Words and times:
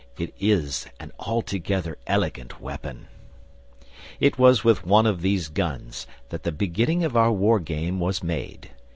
It 0.17 0.33
is 0.39 0.87
an 0.99 1.11
altogether 1.19 1.95
elegant 2.07 2.59
weapon. 2.59 3.07
It 4.19 4.39
was 4.39 4.63
with 4.63 4.83
one 4.83 5.05
of 5.05 5.21
these 5.21 5.47
guns 5.47 6.07
that 6.29 6.41
the 6.41 6.51
beginning 6.51 7.03
of 7.03 7.15
our 7.15 7.31
war 7.31 7.59
game 7.59 7.99
was 7.99 8.23
made. 8.23 8.71